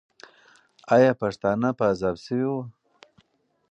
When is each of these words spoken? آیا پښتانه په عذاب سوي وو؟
آیا 0.95 1.11
پښتانه 1.21 1.69
په 1.77 1.83
عذاب 1.91 2.15
سوي 2.25 2.45
وو؟ 2.49 2.61